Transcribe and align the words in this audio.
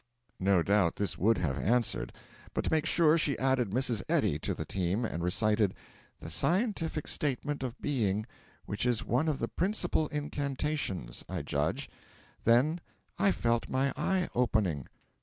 No 0.39 0.63
doubt 0.63 0.95
this 0.95 1.15
would 1.15 1.37
have 1.37 1.59
answered; 1.59 2.11
but, 2.55 2.63
to 2.65 2.71
make 2.71 2.87
sure, 2.87 3.19
she 3.19 3.37
added 3.37 3.69
Mrs. 3.69 4.01
Eddy 4.09 4.39
to 4.39 4.55
the 4.55 4.65
team 4.65 5.05
and 5.05 5.23
recited 5.23 5.75
'the 6.19 6.29
Scientific 6.31 7.05
Statement 7.07 7.61
of 7.61 7.79
Being,' 7.79 8.25
which 8.65 8.87
is 8.87 9.05
one 9.05 9.27
of 9.27 9.37
the 9.37 9.47
principal 9.47 10.07
incantations, 10.07 11.23
I 11.29 11.43
judge. 11.43 11.87
Then 12.45 12.81
'I 13.19 13.31
felt 13.33 13.69
my 13.69 13.93
eye 13.95 14.27
opening.' 14.33 14.87